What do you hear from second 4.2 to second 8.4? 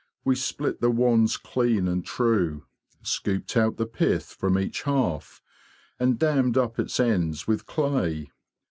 from each half, and dammed up its ends with clay.